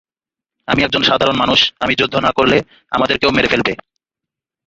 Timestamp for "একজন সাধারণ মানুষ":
0.83-1.59